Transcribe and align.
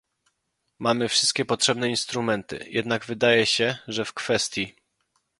Mamy 0.79 1.09
wszystkie 1.09 1.45
potrzebne 1.45 1.89
instrumenty, 1.89 2.65
jednak 2.69 3.05
wydaje 3.05 3.45
się, 3.45 3.77
że 3.87 4.05
w 4.05 4.13
kwestii 4.13 4.75